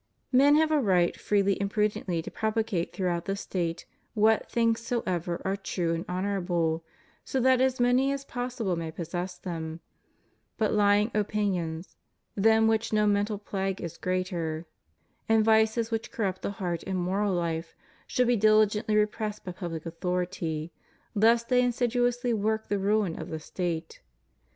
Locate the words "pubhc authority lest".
19.51-21.47